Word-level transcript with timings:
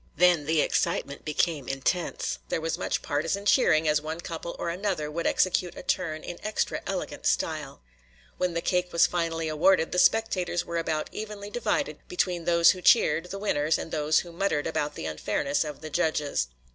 Then 0.17 0.47
the 0.47 0.61
excitement 0.61 1.25
became 1.25 1.67
intense; 1.67 2.39
there 2.49 2.59
was 2.59 2.75
much 2.75 3.03
partisan 3.03 3.45
cheering 3.45 3.87
as 3.87 4.01
one 4.01 4.19
couple 4.19 4.55
or 4.57 4.69
another 4.71 5.11
would 5.11 5.27
execute 5.27 5.77
a 5.77 5.83
turn 5.83 6.23
in 6.23 6.43
extra 6.43 6.81
elegant 6.87 7.27
style. 7.27 7.83
When 8.39 8.55
the 8.55 8.61
cake 8.63 8.91
was 8.91 9.05
finally 9.05 9.47
awarded, 9.47 9.91
the 9.91 9.99
spectators 9.99 10.65
were 10.65 10.79
about 10.79 11.11
evenly 11.13 11.51
divided 11.51 11.99
between 12.07 12.45
those 12.45 12.71
who 12.71 12.81
cheered 12.81 13.25
the 13.25 13.37
winners 13.37 13.77
and 13.77 13.91
those 13.91 14.21
who 14.21 14.31
muttered 14.31 14.65
about 14.65 14.95
the 14.95 15.05
unfairness 15.05 15.63
of 15.63 15.81
the 15.81 15.89
judges. 15.91 16.47